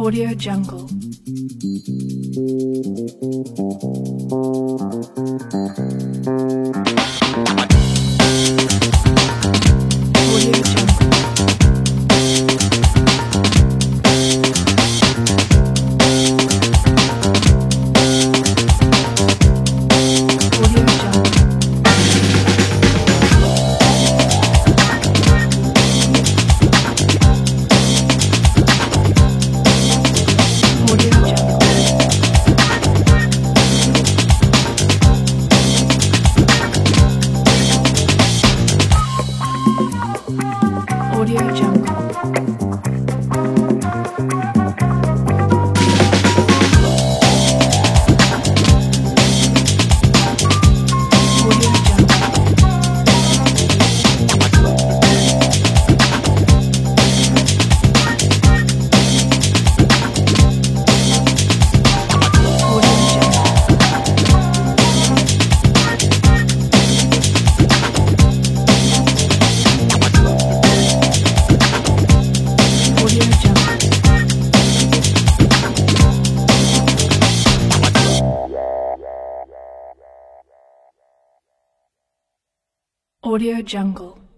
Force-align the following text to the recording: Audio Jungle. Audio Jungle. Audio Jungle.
Audio 0.00 0.34
Jungle. 0.34 0.88
Audio 41.12 41.40
Jungle. 41.54 42.59
Audio 83.30 83.62
Jungle. 83.62 84.29